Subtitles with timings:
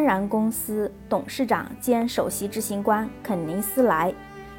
[0.00, 4.10] 安然公司董事长兼首席执行官肯尼斯·莱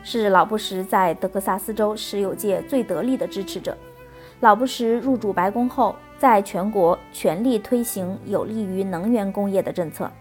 [0.03, 3.75] 是老布什在德克萨斯州石油界最得力的支持者。
[4.41, 10.11] 老布什入主白宫后，在全国全力推行有利于能源工业的政策，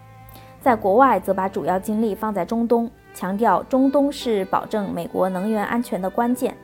[0.59, 6.57] 在国外则把主要精力放在中东，强调中东是保证美国能源安全的关键。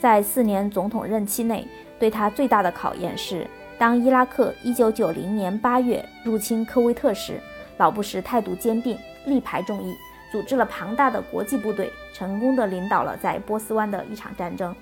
[0.00, 1.68] 在四年总统任期内，
[1.98, 3.46] 对他最大的考验是，
[3.78, 7.38] 当伊拉克1990年8月入侵科威特时，
[7.82, 8.96] 老布什态度坚定，
[9.26, 9.96] 力排众议，
[10.30, 14.72] 组织了庞大的国际部队，成功地领导了在波斯湾的一场战争。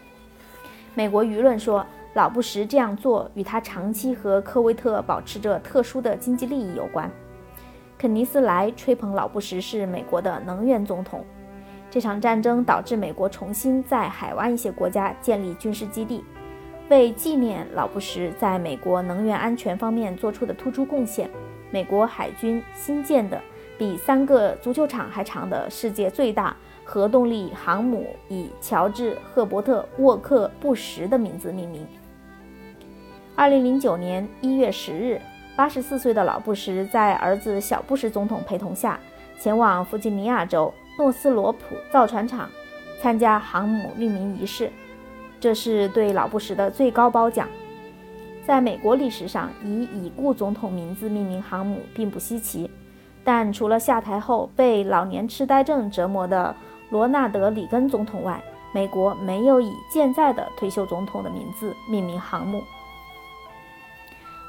[0.95, 1.85] 美国舆论说。
[2.15, 7.09] 老布什这样做与他长期和科威特保持着特殊的经济利益有关。
[7.97, 11.25] 肯尼斯莱吹捧老布什是美国的能源总统。
[11.89, 16.25] 这场战争导致美国重新在海湾一些国家建立军事基地，
[16.89, 21.31] 为纪念老布什在美国能源安全方面做出的突出贡献，
[21.71, 23.41] 美国海军新建的
[23.79, 26.57] 比三个足球场还长的世界最大。
[26.83, 31.87] 核动力航母以乔治·赫伯特·沃克·布什的名字命名。
[33.37, 35.21] 二零零九年一月十日，
[35.55, 38.99] 八十四岁的老布什在儿子小布什总统陪同下，
[39.39, 42.51] 前往弗吉尼亚州诺斯罗普造船厂
[43.01, 44.69] 参加航母命名仪式。
[45.39, 47.49] 这是对老布什的最高褒奖。
[48.47, 52.71] 在美国历史上，以已故总统名字命名航母并不稀奇，
[53.23, 56.55] 但除了下台后被老年痴呆症折磨的。
[56.91, 58.43] 罗纳德·里根总统外，
[58.75, 62.59] 美国没有以健在的退休总统的名字命名航母。《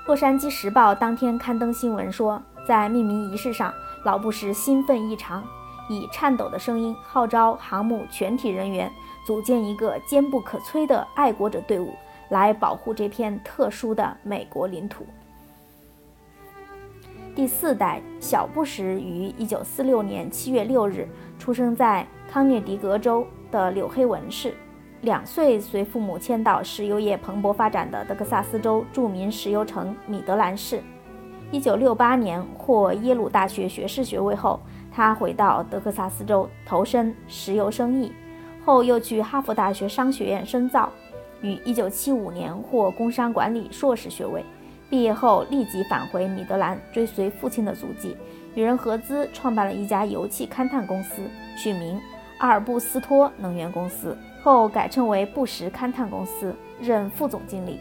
[0.08, 3.72] 洛杉矶时报》当天刊登新闻说，在命名仪式上，
[4.03, 5.44] 老布什兴奋异常，
[5.88, 8.92] 以颤抖的声音号召航母全体人员
[9.23, 11.94] 组建一个坚不可摧的爱国者队伍，
[12.31, 15.05] 来保护这片特殊的美国领土。
[17.33, 21.07] 第四代小布什于1946年7月6日
[21.38, 22.06] 出生在。
[22.31, 24.53] 康涅狄格州的纽黑文市，
[25.01, 30.81] 两岁随父母迁到石油业蓬勃发展的德克萨斯州著名石油城米德兰市。
[31.51, 34.61] 一九六八年获耶鲁大学学士学位后，
[34.94, 38.13] 他回到德克萨斯州投身石油生意，
[38.63, 40.89] 后又去哈佛大学商学院深造，
[41.41, 44.44] 于一九七五年获工商管理硕士学位。
[44.90, 48.18] 毕业后立即返回米德兰，追随父亲的足迹，
[48.56, 51.22] 与人合资创办了一家油气勘探公司，
[51.57, 51.97] 取名。
[52.40, 57.80] 阿尔布斯托能源公司后改称为布什勘探公司，任副总经理。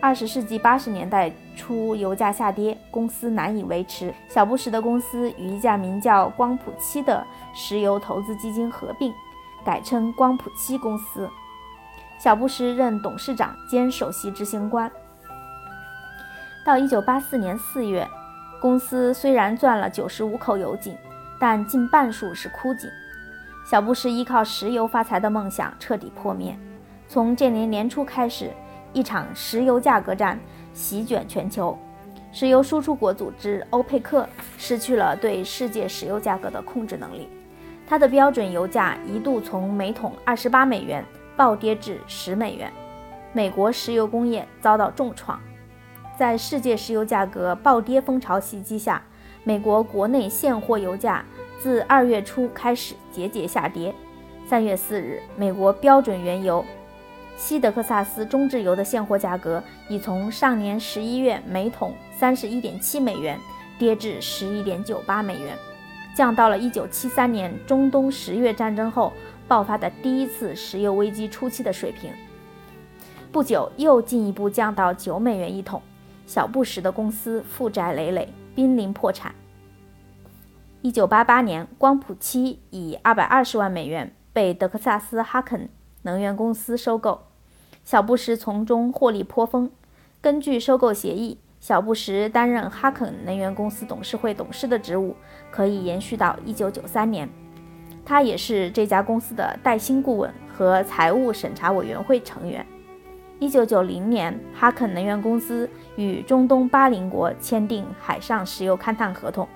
[0.00, 4.12] 二十世纪八十年代初，油价下跌，公司难以维持。
[4.28, 7.24] 小布什的公司与一家名叫光谱七的
[7.54, 9.14] 石油投资基金合并，
[9.64, 11.28] 改称光谱七公司。
[12.18, 14.90] 小布什任董事长兼首席执行官。
[16.66, 18.06] 到一九八四年四月，
[18.60, 20.96] 公司虽然钻了九十五口油井，
[21.38, 22.90] 但近半数是枯井。
[23.64, 26.58] 小布什依靠石油发财的梦想彻底破灭。
[27.06, 28.50] 从这年年初开始，
[28.92, 30.38] 一场石油价格战
[30.74, 31.78] 席卷全球，
[32.32, 37.28] 石油输出国组织欧佩克失去了对世界石油价格的控制能力，
[37.86, 41.04] 它的标准油价一度从每桶二十八美元
[41.38, 42.68] 暴跌至十美元，
[43.32, 45.40] 美国石油工业遭到重创。
[46.18, 49.00] 在世界石油价格暴跌风潮袭击下，
[49.44, 51.24] 美国国内现货油价。
[51.60, 53.94] 自二月初开始节节下跌。
[54.48, 56.64] 三月四日，美国标准原油
[57.36, 63.38] 西德克萨斯中质油的现货价格已从上年十一月每桶三十一点七美元
[63.78, 65.56] 跌至十一点九八美元，
[66.14, 69.12] 降到了一九七三年中东十月战争后
[69.48, 72.12] 爆发的第一次石油危机初期的水平。
[73.32, 75.82] 不久又进一步降到九美元一桶。
[76.26, 79.34] 小布什的公司负债累累，濒临破产。
[80.82, 85.70] 一九八八年，光谱七以二百二十万美元被德克萨斯哈肯
[86.02, 87.22] 能源公司收购，
[87.82, 89.70] 小布什从中获利颇丰。
[90.20, 95.16] 根据收购协议，小布什担任哈肯能源公司董事会董事的职务，
[95.50, 97.26] 可以延续到一九九三年。
[98.08, 102.64] 他也是这家公司的带薪顾问和财务审查委员会成员。
[103.38, 109.46] 一九九零年，哈肯能源公司与中东巴林国签订海上石油勘探合同。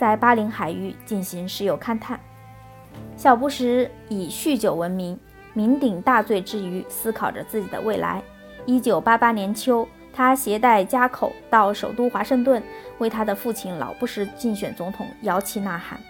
[0.00, 2.18] 在巴林海域进行石油勘探。
[3.14, 5.18] 小布什以酗酒闻名，
[5.54, 8.22] 酩酊大醉之余，思考着自己的未来。
[8.66, 12.62] 1988年秋，他携带家口到首都华盛顿，
[12.96, 16.00] 为他的父亲老布什竞选总统摇旗呐喊。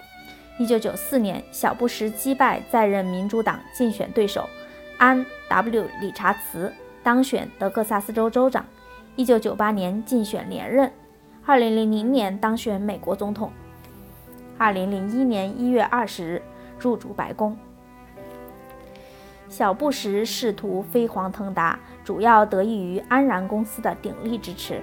[0.59, 4.49] 1994年，小布什击败在任民主党竞选对手
[4.99, 6.73] 安 ·W· 理查茨，
[7.03, 8.65] 当选德克萨斯州州长。
[9.17, 10.93] 1998年竞选连任
[11.47, 13.53] ，2000年当选美国总统。
[14.57, 16.43] 二零零一年一月二十日
[16.79, 17.57] 入主白宫。
[19.49, 24.83] 小布什仕途飞黄腾达，主要得益于安然公司的鼎力支持。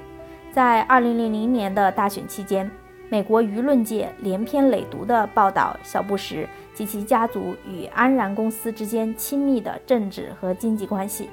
[0.51, 2.69] 在二零零零年的大选期间，
[3.07, 11.29] 美国舆论界连篇累牍地报道小布什及其家族与安然公司之间亲密的政治和经济关系。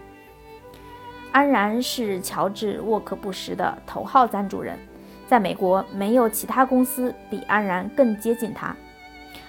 [1.33, 4.79] 安然是乔治·沃克·布什的头号赞助人，
[5.27, 8.77] 在美国没有其他公司比安然更接近他。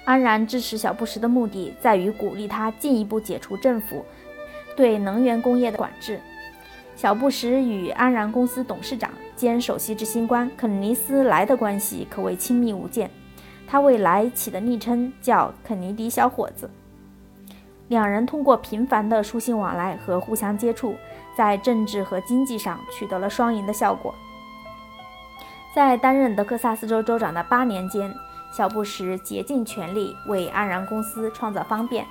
[0.06, 4.06] 安然支持小布什的目的在于鼓励他进一步解除政府
[4.78, 6.20] 对能源工业的管制。
[6.96, 13.09] 小布什与安然公司董事长兼首席执行官肯尼斯·莱的关系可谓亲密无间，
[13.68, 16.69] 他为莱起的昵称叫“肯尼迪小伙子”。
[17.89, 20.95] 两人通过频繁的书信往来和互相接触，
[21.38, 24.13] 在政治和经济上取得了双赢的效果。
[25.75, 28.13] 在担任德克萨斯州州长的八年间，
[28.56, 32.06] 小布什竭尽全力为安然公司创造方便，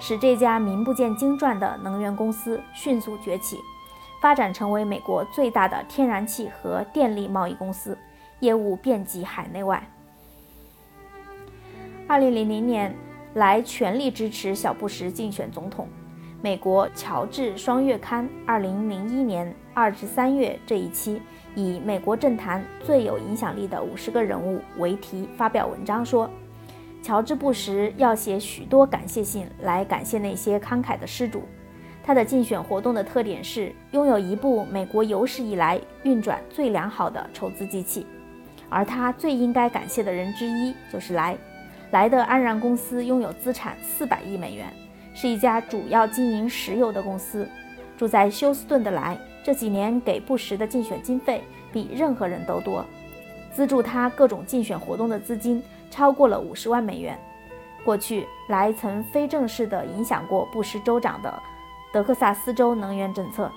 [0.00, 3.58] 使这家名不见经传的能源公司迅速崛起，
[4.20, 7.96] 发展成为美国最大的天然气和电力贸易公司，
[8.40, 9.82] 业务遍及海内外。
[12.06, 12.94] 二零零零年，
[13.34, 15.86] 来全力支持小布什竞选总统。
[16.40, 21.20] 美国《乔治双月刊》二零零一年二至三月这一期。
[21.54, 26.30] 以“美国政坛最有影响力的五十个人物”为题发表文章说，
[27.02, 31.42] 乔治·布什要写许多感谢信来感谢那些慷慨的施主。
[32.08, 38.06] 他的竞选活动的特点是拥有一部美国有史以来运转最良好的筹资机器，
[38.70, 41.36] 而他最应该感谢的人之一就是莱。
[41.90, 44.72] 莱的安然公司拥有资产四百亿美元，
[45.12, 47.46] 是一家主要经营石油的公司。
[47.98, 49.14] 住在休斯顿的莱。
[49.44, 52.82] 这几年给布什的竞选经费比任何人都多，
[53.52, 57.18] 资助他各种竞选活动的资金超过了五十万美元。
[57.84, 61.42] 过去，莱曾非正式地影响过布什州长的
[61.92, 63.50] 德克萨斯州能源政策。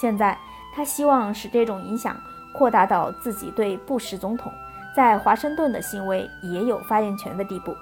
[0.00, 0.38] 现在，
[0.74, 2.16] 他希望使这种影响
[2.52, 4.52] 扩大到自己对布什总统
[4.94, 7.74] 在华盛顿的行为也有发言权的地步。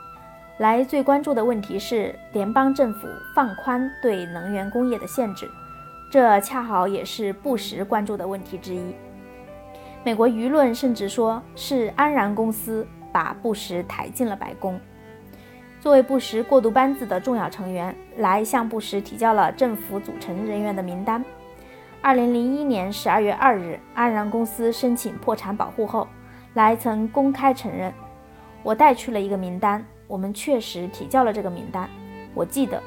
[0.58, 5.50] 来最关注的问题是联邦政府放宽对能源工业的限制。
[6.10, 8.94] 这恰好也是布什关注的问题之一。
[10.02, 14.80] 美国舆论甚至说是安然公司把布什抬进了白宫。
[15.86, 21.24] 作为布什过渡班子的重要成员，莱向布什提交了政府组成人员的名单。
[22.02, 26.08] 二零零一年十二月二日，安然公司申请破产保护后，
[26.54, 27.94] 莱曾公开承认
[28.64, 31.88] ：“我带去了一个名单，我们确实提交了这个名单。
[32.34, 32.82] 我记得，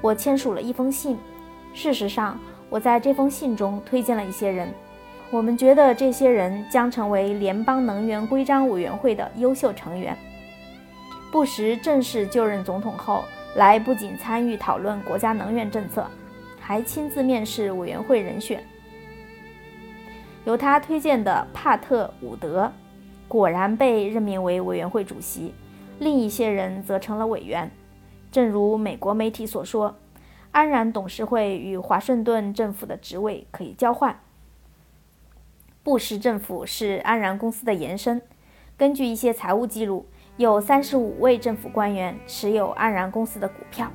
[0.00, 1.18] 我签署了一封信。
[1.72, 2.38] 事实上。”
[2.70, 4.68] 我在这封信中推荐了一些人，
[5.32, 10.16] 我们觉得这些人将成为联邦能源规章委员会的优秀成员。
[11.34, 13.24] 布什正式就任总统后，
[13.56, 16.08] 莱不仅参与讨论国家能源政策，
[16.60, 18.62] 还亲自面试委员会人选。
[20.44, 22.70] 由他推荐的帕特·伍德
[23.26, 25.52] 果然被任命为委员会主席，
[25.98, 27.68] 另一些人则成了委员。
[28.30, 29.96] 正如美国媒体所说。
[30.52, 34.20] 安然董事会与华盛顿政府的职位可以交换。
[35.82, 38.22] 布什政府是安然公司的延伸。
[38.76, 43.88] 根据一些财务记录，有三十五位政府官员持有安然公司的股票。